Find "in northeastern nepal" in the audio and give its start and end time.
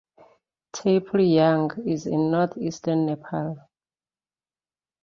2.07-3.69